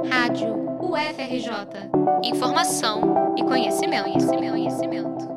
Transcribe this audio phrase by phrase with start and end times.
[0.00, 1.90] Rádio UFRJ.
[2.24, 5.28] Informação e conhecimento, conhecimento, conhecimento.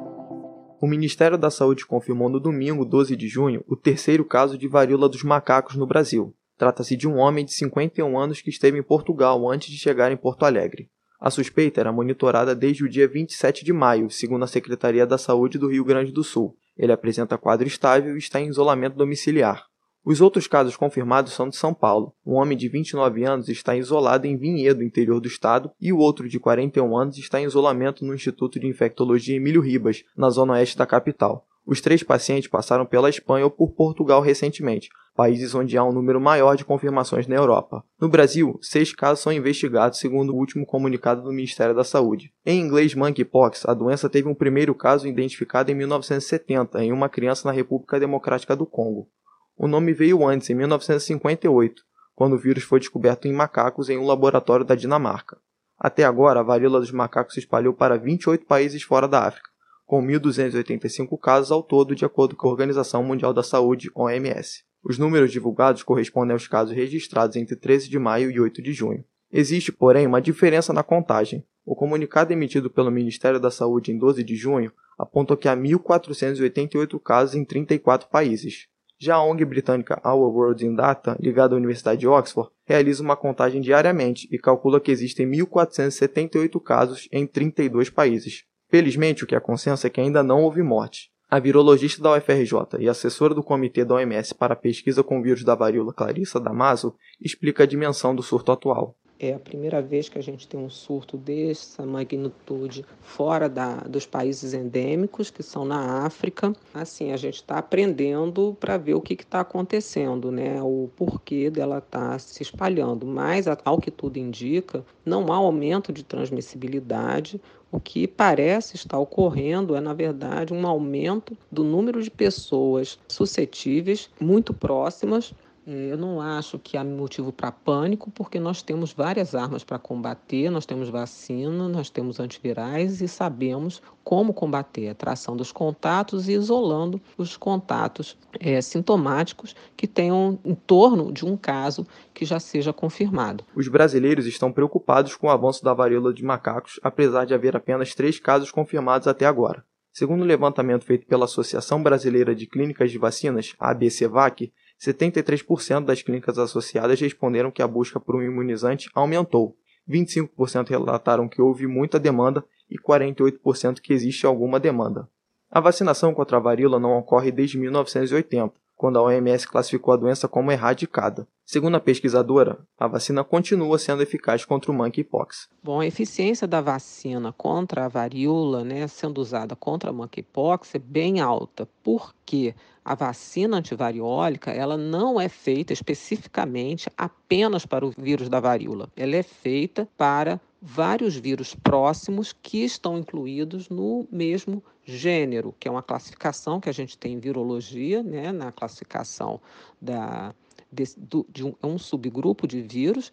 [0.81, 5.09] O Ministério da Saúde confirmou no domingo, 12 de junho, o terceiro caso de varíola
[5.09, 6.33] dos macacos no Brasil.
[6.57, 10.17] Trata-se de um homem de 51 anos que esteve em Portugal antes de chegar em
[10.17, 10.89] Porto Alegre.
[11.19, 15.57] A suspeita era monitorada desde o dia 27 de maio, segundo a Secretaria da Saúde
[15.57, 16.55] do Rio Grande do Sul.
[16.77, 19.65] Ele apresenta quadro estável e está em isolamento domiciliar.
[20.05, 22.13] Os outros casos confirmados são de São Paulo.
[22.23, 26.29] Um homem de 29 anos está isolado em Vinhedo, interior do estado, e o outro
[26.29, 30.77] de 41 anos está em isolamento no Instituto de Infectologia Emílio Ribas, na zona oeste
[30.77, 31.47] da capital.
[31.65, 36.21] Os três pacientes passaram pela Espanha ou por Portugal recentemente, países onde há um número
[36.21, 37.83] maior de confirmações na Europa.
[37.99, 42.31] No Brasil, seis casos são investigados segundo o último comunicado do Ministério da Saúde.
[42.45, 47.47] Em inglês monkeypox, a doença teve um primeiro caso identificado em 1970 em uma criança
[47.47, 49.09] na República Democrática do Congo.
[49.57, 51.83] O nome veio antes, em 1958,
[52.13, 55.37] quando o vírus foi descoberto em macacos em um laboratório da Dinamarca.
[55.77, 59.49] Até agora, a varíola dos macacos se espalhou para 28 países fora da África,
[59.85, 64.63] com 1.285 casos ao todo, de acordo com a Organização Mundial da Saúde, OMS.
[64.83, 69.03] Os números divulgados correspondem aos casos registrados entre 13 de maio e 8 de junho.
[69.31, 71.45] Existe, porém, uma diferença na contagem.
[71.65, 76.99] O comunicado emitido pelo Ministério da Saúde em 12 de junho aponta que há 1.488
[77.01, 78.67] casos em 34 países.
[78.97, 83.17] Já a ONG britânica Our World in Data, ligada à Universidade de Oxford, realiza uma
[83.17, 88.45] contagem diariamente e calcula que existem 1.478 casos em 32 países.
[88.69, 91.11] Felizmente, o que é consenso é que ainda não houve morte.
[91.29, 95.23] A virologista da UFRJ e assessora do Comitê da OMS para a Pesquisa com o
[95.23, 98.95] Vírus da Varíola, Clarissa Damaso, explica a dimensão do surto atual.
[99.17, 104.05] É a primeira vez que a gente tem um surto dessa magnitude fora da, dos
[104.05, 106.53] países endêmicos, que são na África.
[106.73, 110.61] Assim, a gente está aprendendo para ver o que está acontecendo, né?
[110.61, 113.05] o porquê dela estar tá se espalhando.
[113.05, 117.39] Mas, ao que tudo indica, não há aumento de transmissibilidade.
[117.71, 124.09] O que parece estar ocorrendo é, na verdade, um aumento do número de pessoas suscetíveis,
[124.19, 125.33] muito próximas
[125.67, 130.49] eu não acho que há motivo para pânico, porque nós temos várias armas para combater,
[130.51, 136.33] nós temos vacina, nós temos antivirais e sabemos como combater a tração dos contatos e
[136.33, 142.71] isolando os contatos é, sintomáticos que tenham em torno de um caso que já seja
[142.71, 143.43] confirmado.
[143.55, 147.95] Os brasileiros estão preocupados com o avanço da varíola de macacos, apesar de haver apenas
[147.95, 149.63] três casos confirmados até agora.
[149.91, 156.01] Segundo o um levantamento feito pela Associação Brasileira de Clínicas de Vacinas, ABCVAC, 73% das
[156.01, 159.55] clínicas associadas responderam que a busca por um imunizante aumentou.
[159.89, 165.07] 25% relataram que houve muita demanda e 48% que existe alguma demanda.
[165.49, 170.27] A vacinação contra a varíola não ocorre desde 1980, quando a OMS classificou a doença
[170.27, 171.27] como erradicada.
[171.45, 175.47] Segundo a pesquisadora, a vacina continua sendo eficaz contra o monkeypox.
[175.63, 180.79] Bom, a eficiência da vacina contra a varíola, né, sendo usada contra a monkeypox, é
[180.79, 181.67] bem alta.
[181.83, 182.55] Por quê?
[182.83, 188.89] A vacina antivariólica, ela não é feita especificamente apenas para o vírus da varíola.
[188.95, 195.71] Ela é feita para vários vírus próximos que estão incluídos no mesmo gênero, que é
[195.71, 199.41] uma classificação que a gente tem em virologia, né, na classificação
[199.81, 200.33] da
[200.71, 200.83] de,
[201.29, 203.11] de um, é um subgrupo de vírus